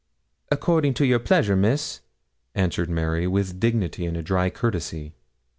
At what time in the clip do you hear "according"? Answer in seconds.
0.51-0.95